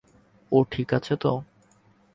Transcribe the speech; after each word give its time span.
ও 0.51 0.57
ঠিক 0.71 0.89
আছে 0.93 1.13
তো? 1.15 1.31